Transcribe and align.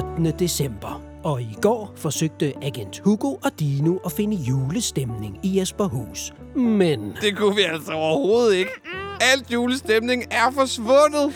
den 0.00 0.26
8. 0.26 0.38
december, 0.38 1.02
og 1.24 1.42
i 1.42 1.56
går 1.62 1.92
forsøgte 1.96 2.52
agent 2.62 2.98
Hugo 2.98 3.34
og 3.34 3.50
Dino 3.60 3.96
at 3.96 4.12
finde 4.12 4.36
julestemning 4.36 5.38
i 5.42 5.58
Jesperhus. 5.58 6.32
Men 6.54 7.16
Det 7.20 7.36
kunne 7.36 7.56
vi 7.56 7.62
altså 7.62 7.92
overhovedet 7.92 8.54
ikke. 8.54 8.70
Alt 9.20 9.52
julestemning 9.52 10.24
er 10.30 10.50
forsvundet. 10.50 11.34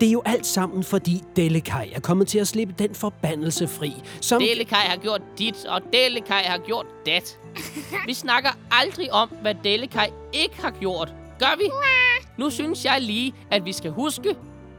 det 0.00 0.08
er 0.08 0.12
jo 0.12 0.22
alt 0.24 0.46
sammen, 0.46 0.84
fordi 0.84 1.22
Delikaj 1.36 1.88
er 1.94 2.00
kommet 2.00 2.28
til 2.28 2.38
at 2.38 2.48
slippe 2.48 2.74
den 2.78 2.94
forbandelse 2.94 3.68
fri, 3.68 3.92
som... 4.20 4.42
Delikaj 4.42 4.78
har 4.78 4.96
gjort 4.96 5.22
dit, 5.38 5.64
og 5.64 5.80
Delikaj 5.92 6.42
har 6.42 6.58
gjort 6.58 6.86
dat. 7.06 7.38
Vi 8.06 8.14
snakker 8.14 8.50
aldrig 8.70 9.12
om, 9.12 9.28
hvad 9.42 9.54
Delikaj 9.64 10.10
ikke 10.32 10.62
har 10.62 10.70
gjort. 10.80 11.14
Gør 11.38 11.58
vi? 11.58 11.64
Nu 12.36 12.50
synes 12.50 12.84
jeg 12.84 13.00
lige, 13.00 13.34
at 13.50 13.64
vi 13.64 13.72
skal 13.72 13.90
huske 13.90 14.36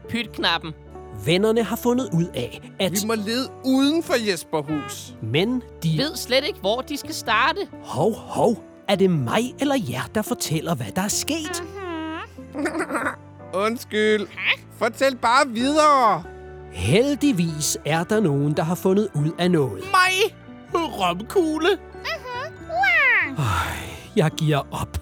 pytknappen. 0.08 0.74
Vennerne 1.24 1.62
har 1.62 1.76
fundet 1.76 2.08
ud 2.12 2.26
af, 2.34 2.70
at... 2.78 2.92
Vi 2.92 2.98
må 3.06 3.14
lede 3.14 3.48
uden 3.64 4.02
for 4.02 4.30
Jesperhus. 4.30 5.14
Men 5.22 5.62
de... 5.82 5.98
Ved 5.98 6.16
slet 6.16 6.44
ikke, 6.46 6.60
hvor 6.60 6.80
de 6.80 6.96
skal 6.96 7.14
starte. 7.14 7.58
Hov, 7.82 8.14
hov. 8.14 8.64
Er 8.88 8.94
det 8.94 9.10
mig 9.10 9.54
eller 9.60 9.76
jer, 9.90 10.02
der 10.14 10.22
fortæller, 10.22 10.74
hvad 10.74 10.86
der 10.96 11.02
er 11.02 11.08
sket? 11.08 11.62
Undskyld. 13.54 14.26
Fortæl 14.78 15.16
bare 15.16 15.48
videre. 15.48 16.22
Heldigvis 16.72 17.78
er 17.84 18.04
der 18.04 18.20
nogen, 18.20 18.56
der 18.56 18.62
har 18.62 18.74
fundet 18.74 19.08
ud 19.14 19.30
af 19.38 19.50
noget. 19.50 19.84
Mig! 19.84 20.36
Romkugle! 20.74 21.68
Jeg 24.16 24.30
giver 24.30 24.62
op. 24.70 24.98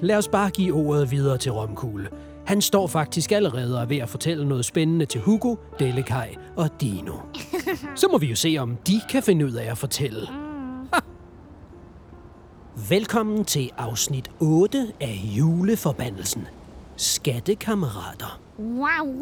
Lad 0.00 0.16
os 0.16 0.28
bare 0.28 0.50
give 0.50 0.74
ordet 0.74 1.10
videre 1.10 1.38
til 1.38 1.52
Romkugle. 1.52 2.08
Han 2.50 2.62
står 2.62 2.86
faktisk 2.86 3.32
allerede 3.32 3.76
og 3.76 3.82
er 3.82 3.86
ved 3.86 3.96
at 3.96 4.08
fortælle 4.08 4.48
noget 4.48 4.64
spændende 4.64 5.06
til 5.06 5.20
Hugo, 5.20 5.56
Delikaj 5.78 6.34
og 6.56 6.80
Dino. 6.80 7.14
Så 7.96 8.08
må 8.08 8.18
vi 8.18 8.26
jo 8.26 8.36
se, 8.36 8.56
om 8.58 8.76
de 8.76 9.00
kan 9.10 9.22
finde 9.22 9.46
ud 9.46 9.52
af 9.52 9.70
at 9.70 9.78
fortælle. 9.78 10.26
Ha! 10.92 11.00
Velkommen 12.88 13.44
til 13.44 13.70
afsnit 13.78 14.30
8 14.40 14.92
af 15.00 15.20
Juleforbandelsen. 15.24 16.46
Skattekammerater. 16.96 18.40
Wow, 18.58 19.06
wow, 19.06 19.12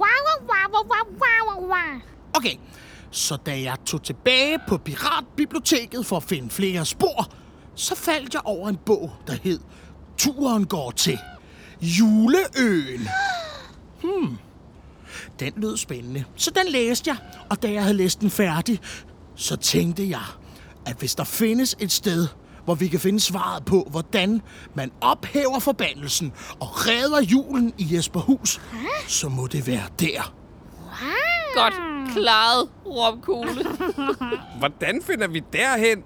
wow, 0.40 0.68
wow, 0.72 0.84
wow, 0.84 1.18
wow, 1.20 1.68
wow. 1.68 2.00
Okay, 2.36 2.54
så 3.10 3.36
da 3.36 3.60
jeg 3.60 3.76
tog 3.86 4.02
tilbage 4.02 4.58
på 4.68 4.78
Piratbiblioteket 4.78 6.06
for 6.06 6.16
at 6.16 6.22
finde 6.22 6.50
flere 6.50 6.84
spor, 6.84 7.32
så 7.74 7.96
faldt 7.96 8.34
jeg 8.34 8.42
over 8.44 8.68
en 8.68 8.78
bog, 8.86 9.10
der 9.26 9.34
hed 9.42 9.60
Turen 10.18 10.66
går 10.66 10.90
til 10.90 11.18
Juleøen. 11.82 13.08
Hmm. 14.02 14.38
Den 15.40 15.52
lød 15.56 15.76
spændende, 15.76 16.24
så 16.36 16.50
den 16.50 16.72
læste 16.72 17.10
jeg, 17.10 17.16
og 17.50 17.62
da 17.62 17.72
jeg 17.72 17.82
havde 17.82 17.96
læst 17.96 18.20
den 18.20 18.30
færdig, 18.30 18.80
så 19.34 19.56
tænkte 19.56 20.08
jeg, 20.10 20.22
at 20.86 20.96
hvis 20.96 21.14
der 21.14 21.24
findes 21.24 21.76
et 21.80 21.92
sted, 21.92 22.26
hvor 22.64 22.74
vi 22.74 22.88
kan 22.88 23.00
finde 23.00 23.20
svaret 23.20 23.64
på, 23.64 23.86
hvordan 23.90 24.42
man 24.74 24.90
ophæver 25.00 25.58
forbandelsen 25.58 26.32
og 26.60 26.68
redder 26.86 27.20
julen 27.22 27.72
i 27.78 27.96
Jesperhus, 27.96 28.60
så 29.06 29.28
må 29.28 29.46
det 29.46 29.66
være 29.66 29.84
der. 30.00 30.34
Godt 31.54 31.74
klaret, 32.12 32.68
Romkugle. 32.86 33.66
Hvordan 34.58 35.02
finder 35.02 35.28
vi 35.28 35.42
derhen? 35.52 36.02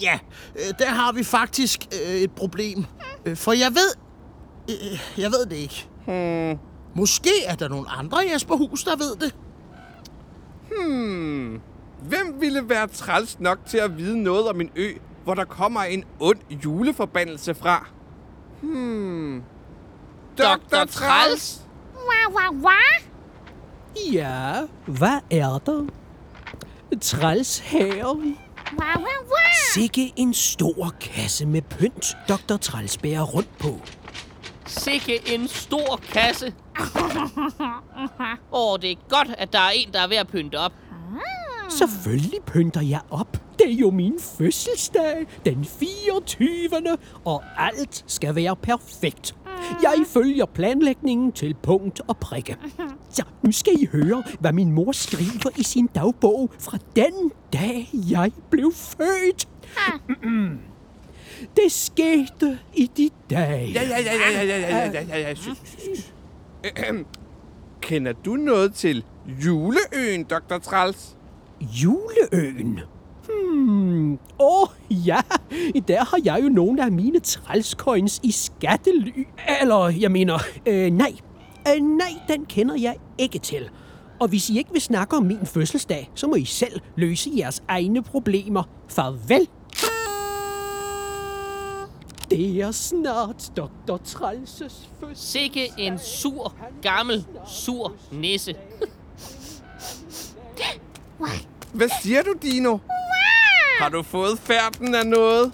Ja, 0.00 0.18
øh, 0.56 0.74
der 0.78 0.90
har 0.90 1.12
vi 1.12 1.24
faktisk 1.24 1.86
øh, 2.06 2.14
et 2.16 2.30
problem. 2.30 2.84
Øh, 3.26 3.36
For 3.36 3.52
jeg 3.52 3.70
ved... 3.70 4.05
Øh, 4.70 5.00
jeg 5.18 5.30
ved 5.30 5.46
det 5.46 5.56
ikke. 5.56 5.88
Hmm. 6.06 6.58
Måske 6.94 7.44
er 7.46 7.54
der 7.54 7.68
nogle 7.68 7.90
andre 7.90 8.26
i 8.26 8.32
Jesperhus, 8.32 8.84
der 8.84 8.96
ved 8.96 9.16
det. 9.16 9.34
Hvem 12.08 12.40
ville 12.40 12.68
være 12.68 12.86
træls 12.86 13.40
nok 13.40 13.58
til 13.66 13.78
at 13.78 13.98
vide 13.98 14.22
noget 14.22 14.48
om 14.48 14.60
en 14.60 14.70
ø, 14.76 14.92
hvor 15.24 15.34
der 15.34 15.44
kommer 15.44 15.80
en 15.80 16.04
ond 16.20 16.38
juleforbandelse 16.64 17.54
fra? 17.54 17.88
Hmm. 18.62 19.42
Dr. 20.38 20.84
Træls. 20.90 21.60
Wow, 21.94 22.34
wow, 22.34 22.62
wow. 22.62 22.72
Ja, 24.12 24.62
hvad 24.86 25.20
er 25.30 25.58
der? 25.58 25.86
Træls 27.00 27.58
her. 27.58 28.04
Wow, 28.04 28.16
wow, 28.78 29.22
wow. 29.24 29.74
Sikke 29.74 30.12
en 30.16 30.34
stor 30.34 30.94
kasse 31.00 31.46
med 31.46 31.62
pynt, 31.62 32.16
Dr. 32.28 32.56
Træls 32.56 32.98
bærer 32.98 33.22
rundt 33.22 33.58
på. 33.58 33.80
Sikke 34.66 35.34
en 35.34 35.48
stor 35.48 36.00
kasse. 36.12 36.54
Åh, 38.52 38.72
oh, 38.72 38.78
det 38.82 38.90
er 38.90 38.96
godt, 39.08 39.28
at 39.38 39.52
der 39.52 39.58
er 39.58 39.70
en, 39.70 39.92
der 39.92 40.00
er 40.00 40.08
ved 40.08 40.16
at 40.16 40.28
pynte 40.28 40.58
op. 40.58 40.72
Selvfølgelig 41.68 42.40
pynter 42.46 42.80
jeg 42.80 43.00
op. 43.10 43.36
Det 43.58 43.70
er 43.70 43.74
jo 43.74 43.90
min 43.90 44.14
fødselsdag, 44.38 45.26
den 45.44 45.64
24. 45.64 46.58
Og 47.24 47.42
alt 47.58 48.04
skal 48.06 48.34
være 48.34 48.56
perfekt. 48.56 49.34
Jeg 49.82 49.94
følger 50.06 50.46
planlægningen 50.46 51.32
til 51.32 51.54
punkt 51.62 52.00
og 52.08 52.16
prikke. 52.16 52.56
Så 53.10 53.22
nu 53.42 53.52
skal 53.52 53.72
I 53.82 53.86
høre, 53.92 54.22
hvad 54.40 54.52
min 54.52 54.72
mor 54.72 54.92
skriver 54.92 55.50
i 55.58 55.62
sin 55.62 55.86
dagbog 55.86 56.50
fra 56.60 56.78
den 56.96 57.32
dag, 57.52 57.88
jeg 58.10 58.32
blev 58.50 58.72
født. 58.74 59.48
Det 61.56 61.72
skete 61.72 62.58
i 62.74 62.90
de 62.96 63.10
dage. 63.30 63.72
Ja, 63.72 63.82
ja, 63.82 63.98
ja, 63.98 64.12
ja, 64.14 64.42
ja, 64.42 64.42
ja, 64.42 64.90
ja, 64.90 64.90
ja, 64.90 65.18
ja, 65.18 65.28
ja. 65.28 65.34
Ahem. 66.76 67.06
Kender 67.80 68.12
du 68.12 68.34
noget 68.34 68.74
til 68.74 69.04
juleøen, 69.44 70.24
Dr. 70.24 70.58
Træls? 70.58 71.16
Juleøen? 71.60 72.80
Hmm, 73.28 74.12
åh 74.12 74.18
oh, 74.38 74.68
ja, 74.90 75.20
der 75.88 76.04
har 76.04 76.18
jeg 76.24 76.40
jo 76.42 76.48
nogle 76.48 76.84
af 76.84 76.92
mine 76.92 77.20
trælscoins 77.20 78.20
i 78.22 78.30
skattely. 78.30 79.26
Eller, 79.60 79.88
jeg 79.88 80.10
mener, 80.10 80.38
øh, 80.66 80.90
nej. 80.90 81.12
Øh, 81.68 81.82
nej, 81.82 82.12
den 82.28 82.44
kender 82.44 82.74
jeg 82.74 82.96
ikke 83.18 83.38
til. 83.38 83.70
Og 84.20 84.28
hvis 84.28 84.50
I 84.50 84.58
ikke 84.58 84.72
vil 84.72 84.80
snakke 84.80 85.16
om 85.16 85.22
min 85.22 85.46
fødselsdag, 85.46 86.10
så 86.14 86.26
må 86.26 86.34
I 86.34 86.44
selv 86.44 86.80
løse 86.96 87.30
jeres 87.36 87.62
egne 87.68 88.02
problemer. 88.02 88.62
Farvel. 88.88 89.48
Det 92.30 92.60
er 92.60 92.72
snart 92.72 93.52
Dr. 93.56 93.96
Trælses 94.04 94.88
fødselsdag. 95.00 95.16
Sikke 95.16 95.72
en 95.78 95.98
sur, 95.98 96.54
gammel, 96.82 97.24
sur 97.46 97.92
nisse. 98.12 98.54
Hvad 101.72 101.88
siger 102.02 102.22
du, 102.22 102.34
Dino? 102.42 102.78
Har 103.78 103.88
du 103.88 104.02
fået 104.02 104.38
færden 104.38 104.94
af 104.94 105.06
noget? 105.06 105.52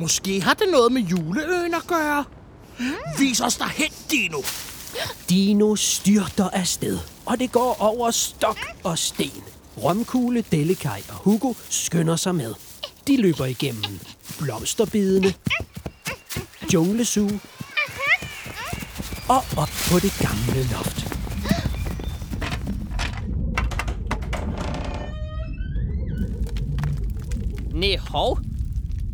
Måske 0.00 0.42
har 0.42 0.54
det 0.54 0.66
noget 0.70 0.92
med 0.92 1.02
juleøen 1.02 1.74
at 1.74 1.86
gøre. 1.86 2.24
Vis 3.18 3.40
os 3.40 3.56
derhen, 3.56 3.92
Dino. 4.10 4.38
Dino 5.28 5.76
styrter 5.76 6.50
afsted, 6.50 6.98
og 7.26 7.38
det 7.40 7.52
går 7.52 7.76
over 7.80 8.10
stok 8.10 8.58
og 8.84 8.98
sten. 8.98 9.42
Romkugle, 9.84 10.44
Delikaj 10.52 11.02
og 11.08 11.14
Hugo 11.14 11.52
skynder 11.70 12.16
sig 12.16 12.34
med. 12.34 12.54
De 13.08 13.16
løber 13.16 13.44
igennem 13.44 14.00
blomsterbedene, 14.38 15.34
junglesuge 16.74 17.40
og 19.28 19.42
op 19.56 19.70
på 19.90 19.98
det 19.98 20.12
gamle 20.20 20.62
loft. 20.72 21.14
Næh, 27.74 27.98
hov. 28.08 28.38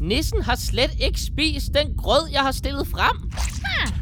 Nissen 0.01 0.43
har 0.43 0.55
slet 0.57 0.91
ikke 1.01 1.21
spist 1.21 1.75
den 1.75 1.97
grød, 1.97 2.29
jeg 2.33 2.41
har 2.41 2.53
stillet 2.53 2.87
frem. 2.87 3.31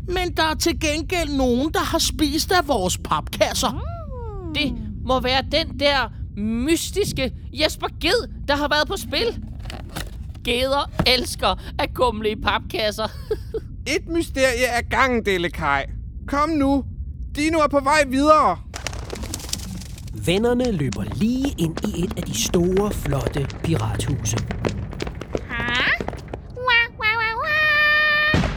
Men 0.07 0.37
der 0.37 0.43
er 0.43 0.55
til 0.55 0.81
gengæld 0.81 1.29
nogen, 1.37 1.73
der 1.73 1.81
har 1.81 1.99
spist 1.99 2.53
af 2.53 2.69
vores 2.69 2.99
papkasser. 2.99 3.83
Det 4.55 4.75
må 5.05 5.21
være 5.21 5.43
den 5.53 5.81
der 5.81 6.13
mystiske 6.37 7.33
Jesper 7.53 7.89
Ged, 8.01 8.47
der 8.49 8.57
har 8.57 8.69
været 8.69 8.89
på 8.89 8.97
spil. 8.97 9.52
Geder 10.45 10.91
elsker 11.07 11.75
at 11.79 11.95
kumle 11.95 12.31
i 12.31 12.37
papkasser. 12.37 13.09
Et 13.95 14.09
mysterie 14.09 14.65
er 14.67 14.83
gangen, 14.91 15.25
Delikaj. 15.27 15.87
Kom 16.29 16.49
nu. 16.49 16.85
Dino 17.37 17.59
er 17.59 17.69
på 17.69 17.81
vej 17.81 18.05
videre. 18.09 18.59
Vennerne 20.15 20.73
løber 20.73 21.05
lige 21.15 21.55
ind 21.59 21.77
i 21.89 22.05
et 22.05 22.13
af 22.17 22.23
de 22.23 22.43
store, 22.43 22.91
flotte 22.91 23.49
pirathuse. 23.65 24.37
Huh? 25.49 26.07
Wow, 26.57 26.87
wow, 26.99 27.17
wow, 27.23 27.35
wow. 27.45 28.51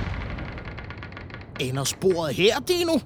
Ender 1.60 1.84
sporet 1.84 2.36
her, 2.36 2.60
Dino? 2.60 2.92
Wow. 2.94 3.02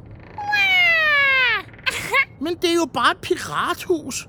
Men 2.42 2.56
det 2.62 2.70
er 2.70 2.76
jo 2.76 2.88
bare 2.94 3.12
et 3.12 3.18
pirathus. 3.22 4.28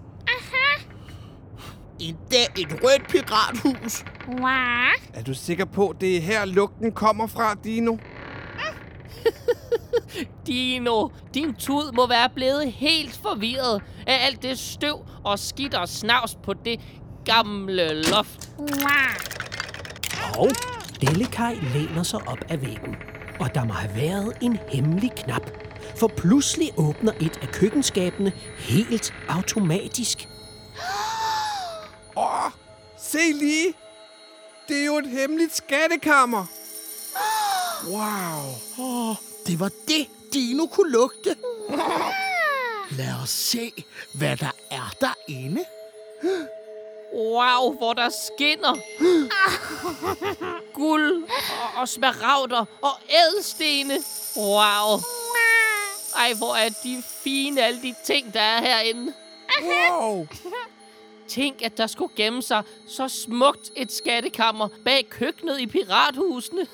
Endda 2.00 2.43
et 2.58 2.73
rødt 2.82 3.08
pirathus. 3.08 4.05
Wow. 4.28 4.90
Er 5.14 5.22
du 5.26 5.34
sikker 5.34 5.64
på, 5.64 5.94
det 6.00 6.17
er 6.17 6.20
her 6.20 6.44
lugten 6.44 6.93
kommer 6.93 7.26
fra, 7.26 7.55
Dino? 7.64 7.96
Dino, 10.46 11.08
din 11.34 11.55
tud 11.55 11.93
må 11.93 12.06
være 12.06 12.28
blevet 12.34 12.72
helt 12.72 13.20
forvirret 13.22 13.82
af 14.06 14.26
alt 14.26 14.43
det 14.43 14.58
støv 14.58 15.06
og 15.25 15.38
skidt 15.38 15.75
og 15.75 15.88
snavs 15.88 16.34
på 16.43 16.52
det 16.52 16.81
gamle 17.25 18.02
loft. 18.02 18.50
Og 20.38 20.50
Delikaj 21.00 21.55
læner 21.75 22.02
sig 22.02 22.28
op 22.28 22.38
ad 22.49 22.56
væggen. 22.56 22.96
Og 23.40 23.55
der 23.55 23.64
må 23.64 23.73
have 23.73 23.96
været 23.96 24.32
en 24.40 24.58
hemmelig 24.69 25.11
knap. 25.16 25.50
For 25.96 26.08
pludselig 26.16 26.69
åbner 26.76 27.12
et 27.20 27.38
af 27.43 27.49
køkkenskabene 27.49 28.32
helt 28.58 29.14
automatisk. 29.28 30.28
Åh, 32.16 32.50
se 32.99 33.19
lige. 33.40 33.75
Det 34.70 34.81
er 34.81 34.84
jo 34.84 34.99
et 34.99 35.06
hemmeligt 35.06 35.56
skattekammer. 35.56 36.46
Wow. 37.87 38.55
Åh, 38.78 39.17
det 39.46 39.61
var 39.61 39.70
det, 39.88 40.06
Dino 40.32 40.67
kunne 40.67 40.90
lugte. 40.90 41.37
Lad 42.99 43.14
os 43.22 43.31
se, 43.31 43.84
hvad 44.12 44.37
der 44.37 44.50
er 44.70 44.94
derinde. 45.00 45.64
Wow, 47.14 47.76
hvor 47.76 47.93
der 47.93 48.08
skinner. 48.08 48.76
Guld 50.75 51.25
og, 51.25 51.81
og 51.81 51.88
smaragder 51.88 52.64
og 52.82 52.93
ædelstene. 53.11 53.99
Wow. 54.37 55.00
Ej, 56.16 56.34
hvor 56.34 56.55
er 56.55 56.69
de 56.84 57.02
fine, 57.25 57.62
alle 57.62 57.82
de 57.82 57.94
ting, 58.05 58.34
der 58.34 58.40
er 58.40 58.61
herinde. 58.61 59.12
Wow. 59.62 60.26
Tænk, 61.31 61.62
at 61.62 61.79
der 61.79 61.87
skulle 61.87 62.12
gemme 62.17 62.43
sig 62.43 62.62
så 62.88 63.09
smukt 63.09 63.71
et 63.77 63.93
skattekammer 63.93 64.69
bag 64.85 65.09
køkkenet 65.11 65.61
i 65.61 65.67
pirathusene. 65.67 66.67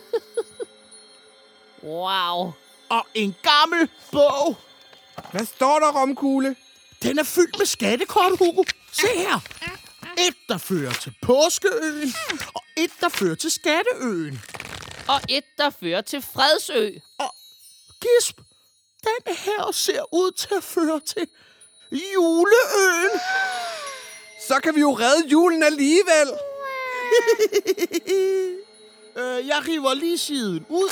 wow. 1.82 2.52
Og 2.88 3.06
en 3.14 3.36
gammel 3.42 3.88
bog. 4.12 4.56
Hvad 5.32 5.46
står 5.46 5.78
der, 5.78 6.00
Romkugle? 6.00 6.56
Den 7.02 7.18
er 7.18 7.24
fyldt 7.24 7.58
med 7.58 7.66
skattekort, 7.66 8.38
Hugo. 8.38 8.62
Se 8.92 9.06
her. 9.16 9.40
Et, 10.18 10.36
der 10.48 10.58
fører 10.58 10.92
til 10.92 11.14
Påskeøen, 11.22 12.14
og 12.54 12.62
et, 12.76 12.90
der 13.00 13.08
fører 13.08 13.34
til 13.34 13.50
Skatteøen. 13.50 14.40
Og 15.08 15.20
et, 15.28 15.44
der 15.58 15.70
fører 15.70 16.00
til 16.00 16.22
Fredsø. 16.22 16.90
Og 17.18 17.34
gisp, 18.00 18.36
den 19.02 19.36
her 19.36 19.72
ser 19.72 20.14
ud 20.14 20.30
til 20.30 20.54
at 20.54 20.64
føre 20.64 21.00
til 21.00 21.26
Juleøen. 21.92 23.20
Så 24.48 24.60
kan 24.62 24.74
vi 24.74 24.80
jo 24.80 24.92
redde 24.92 25.28
julen 25.28 25.62
alligevel. 25.62 26.28
Øh, 29.18 29.46
jeg 29.48 29.62
river 29.68 29.94
lige 29.94 30.18
siden 30.18 30.66
ud, 30.68 30.88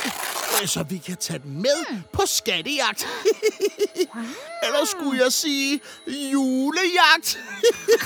øh, 0.62 0.68
så 0.68 0.82
vi 0.82 0.98
kan 0.98 1.16
tage 1.16 1.38
den 1.38 1.62
med 1.62 2.00
på 2.12 2.22
skattejagt. 2.26 3.08
Eller 4.66 4.84
skulle 4.84 5.22
jeg 5.24 5.32
sige 5.32 5.80
julejagt? 6.08 7.38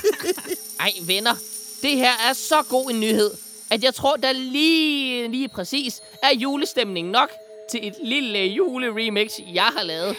Ej, 0.80 0.92
venner. 1.06 1.34
Det 1.82 1.90
her 1.96 2.12
er 2.28 2.32
så 2.32 2.62
god 2.62 2.90
en 2.90 3.00
nyhed, 3.00 3.30
at 3.70 3.84
jeg 3.84 3.94
tror, 3.94 4.16
der 4.16 4.32
lige, 4.32 5.28
lige 5.28 5.48
præcis 5.48 6.00
er 6.22 6.34
julestemning 6.34 7.08
nok 7.10 7.30
til 7.70 7.86
et 7.86 7.94
lille 8.04 8.38
juleremix, 8.38 9.30
jeg 9.54 9.70
har 9.76 9.82
lavet. 9.82 10.16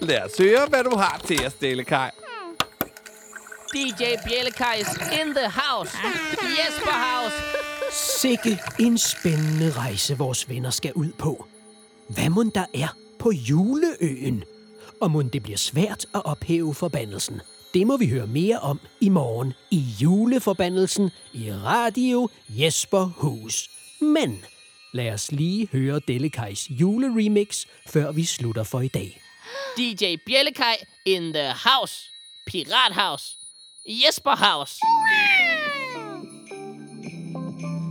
Lad 0.00 0.22
os 0.22 0.38
høre, 0.38 0.66
hvad 0.66 0.84
du 0.84 0.96
har 0.96 1.20
til 1.26 1.46
os, 1.46 1.52
Delikaj. 1.52 2.10
DJ 3.74 4.02
Bjellekajs 4.26 4.88
in 5.20 5.34
the 5.34 5.48
house. 5.50 5.98
Jesper 6.58 6.92
House. 6.92 7.36
Sikke 8.20 8.58
en 8.80 8.98
spændende 8.98 9.72
rejse, 9.72 10.18
vores 10.18 10.48
venner 10.48 10.70
skal 10.70 10.92
ud 10.92 11.12
på. 11.18 11.46
Hvad 12.08 12.28
må 12.28 12.42
der 12.54 12.64
er 12.74 12.96
på 13.18 13.30
juleøen? 13.30 14.44
Og 15.00 15.10
må 15.10 15.22
det 15.22 15.42
bliver 15.42 15.58
svært 15.58 16.06
at 16.14 16.24
ophæve 16.24 16.74
forbandelsen? 16.74 17.40
Det 17.74 17.86
må 17.86 17.96
vi 17.96 18.08
høre 18.08 18.26
mere 18.26 18.58
om 18.58 18.80
i 19.00 19.08
morgen 19.08 19.54
i 19.70 19.84
juleforbandelsen 20.00 21.10
i 21.32 21.52
Radio 21.52 22.28
Jesper 22.48 23.04
Hus. 23.04 23.70
Men 24.00 24.44
lad 24.92 25.12
os 25.12 25.32
lige 25.32 25.68
høre 25.72 26.00
Delikajs 26.08 26.70
juleremix, 26.70 27.66
før 27.86 28.12
vi 28.12 28.24
slutter 28.24 28.62
for 28.62 28.80
i 28.80 28.88
dag. 28.88 29.20
DJ 29.76 30.16
Bjellekaj 30.26 30.76
in 31.04 31.32
the 31.32 31.48
house. 31.48 32.10
Pirat 32.46 32.92
House. 32.92 33.38
Jesper 33.88 34.36
House. 34.36 34.78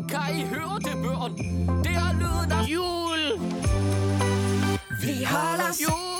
Kan 0.09 0.39
I 0.39 0.43
høre 0.43 0.79
det, 0.79 1.03
børn? 1.03 1.37
Det 1.83 1.91
er 1.91 2.13
lyden 2.13 2.51
af 2.51 2.63
jul. 2.67 3.39
Vi 5.01 5.23
holder 5.23 5.73
Jule. 5.83 6.16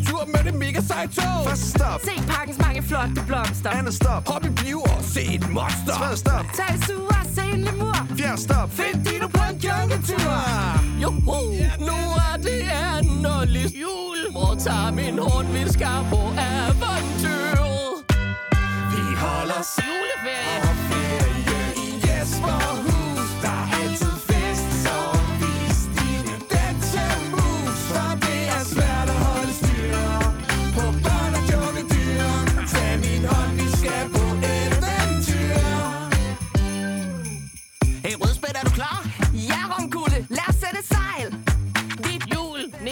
En 0.00 0.06
tur 0.06 0.24
med 0.34 0.44
det 0.52 0.54
mega 0.58 0.80
seje 0.80 1.08
tog. 1.08 1.48
First 1.48 1.66
stop, 1.76 2.00
Se 2.04 2.14
parkens 2.34 2.58
mange 2.58 2.82
flotte 2.82 3.22
blomster. 3.26 3.70
andet 3.70 3.94
stop, 3.94 4.28
Hop 4.28 4.44
i 4.44 4.50
bio 4.50 4.80
og 4.80 5.00
se 5.14 5.22
et 5.34 5.48
monster. 5.50 5.94
tredje 6.00 6.16
stop, 6.16 6.44
Tag 6.56 6.74
et 6.74 6.84
suger 6.86 7.18
og 7.22 7.26
se 7.34 7.42
en 7.54 7.60
lemur. 7.68 7.96
fjerde 8.18 8.40
stop, 8.42 8.68
Find 8.78 9.04
Dino 9.04 9.28
på 9.28 9.42
en 9.50 9.56
jungletur. 9.66 10.32
Joho, 11.02 11.40
nu 11.88 11.96
er 12.28 12.36
det 12.46 12.60
endeligt 12.98 13.74
jul. 13.84 14.18
Hvor 14.32 14.54
tager 14.64 14.90
min 14.92 15.18
hånd, 15.18 15.46
vi 15.56 15.62
skal 15.72 15.98
på 16.12 16.20
eventyr. 16.50 17.60
Vi 18.92 19.02
holder 19.22 19.60
Juleferie. 19.86 20.69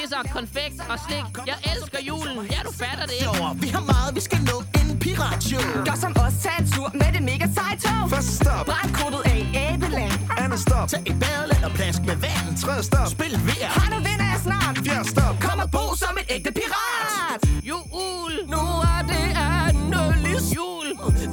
Nisser, 0.08 0.32
konfekt 0.32 0.80
og 0.92 0.98
slik. 1.06 1.24
Jeg 1.46 1.58
elsker 1.72 2.00
julen. 2.08 2.46
Ja, 2.54 2.60
du 2.68 2.72
fatter 2.82 3.06
det 3.10 3.16
ikke. 3.20 3.60
Vi 3.64 3.68
har 3.76 3.84
meget, 3.92 4.10
vi 4.14 4.20
skal 4.20 4.40
nå 4.50 4.56
en 4.80 4.98
piratshow. 4.98 5.84
Gør 5.88 5.96
som 6.04 6.12
os, 6.26 6.34
tag 6.42 6.52
en 6.60 6.66
tur 6.72 6.88
med 7.00 7.08
det 7.14 7.22
mega 7.30 7.46
seje 7.56 7.76
tog. 7.84 8.04
First 8.14 8.32
stop, 8.40 8.64
Brænd 8.70 8.90
krudtet 8.96 9.22
af 9.32 9.38
æbeland. 9.64 10.12
andet 10.42 10.60
stop, 10.66 10.88
Tag 10.88 11.00
et 11.10 11.16
badeland 11.22 11.62
og 11.68 11.72
plask 11.78 12.00
med 12.08 12.16
vand. 12.24 12.46
tredje 12.62 12.82
stop, 12.90 13.08
Spil 13.16 13.34
vejr. 13.48 13.70
Har 13.78 13.88
nu 13.92 13.96
vinder 14.08 14.26
jeg 14.32 14.40
snart. 14.48 14.74
fjerde 14.86 15.08
stop, 15.14 15.34
Kom 15.46 15.58
og 15.64 15.70
bo 15.76 15.84
som 16.02 16.14
et 16.22 16.26
ægte 16.36 16.50
pirat. 16.58 17.40
Jul, 17.70 18.32
nu 18.54 18.62
er 18.92 19.00
det 19.12 19.26
endeligt 19.68 20.46
jul. 20.56 20.88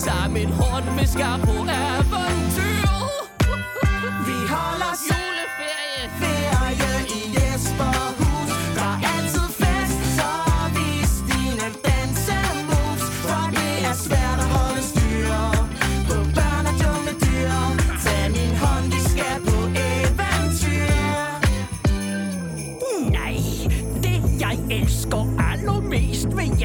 Tag 0.05 0.25
min 0.37 0.49
hånd, 0.59 0.85
vi 0.99 1.05
skal 1.13 1.35
på 1.47 1.51
eventyr. 1.51 2.24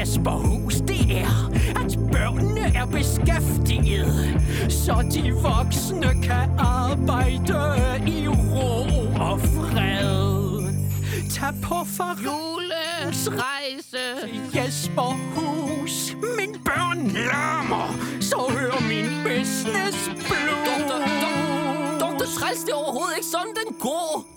Ved 0.01 0.07
Jesperhus, 0.07 0.75
det 0.75 1.17
er, 1.17 1.51
at 1.85 1.99
børnene 2.11 2.75
er 2.75 2.85
beskæftiget, 2.85 4.41
så 4.69 5.09
de 5.13 5.33
voksne 5.33 6.23
kan 6.23 6.49
arbejde 6.59 8.01
i 8.07 8.27
ro 8.27 8.81
og 9.19 9.39
fred. 9.39 10.61
Tag 11.29 11.53
på 11.63 11.75
Julens 12.25 13.29
rejse. 13.29 13.97
Jesperhus. 14.55 16.15
Min 16.37 16.55
børn 16.65 17.07
larmer, 17.07 17.95
så 18.21 18.37
hør 18.49 18.81
min 18.81 19.07
business 19.23 20.09
blue. 20.09 20.61
Doktor, 20.69 20.97
doktor, 21.23 21.99
doktor 21.99 22.25
Træls, 22.39 22.59
det 22.59 22.71
er 22.71 22.75
overhovedet 22.75 23.17
ikke 23.17 23.27
sådan, 23.27 23.53
den 23.65 23.75
går. 23.79 24.30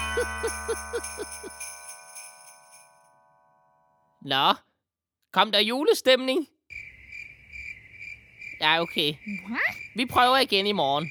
Nå, 4.32 4.54
kom 5.32 5.52
der 5.52 5.60
julestemning? 5.60 6.46
Ja, 8.60 8.82
okay. 8.82 9.14
Vi 9.96 10.06
prøver 10.06 10.38
igen 10.38 10.66
i 10.66 10.72
morgen. 10.72 11.10